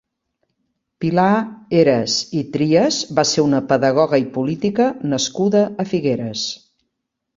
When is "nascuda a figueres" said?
5.13-6.49